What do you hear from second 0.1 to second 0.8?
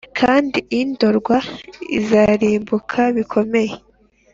kandi